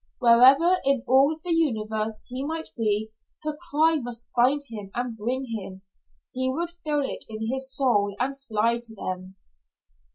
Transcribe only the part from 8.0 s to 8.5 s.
and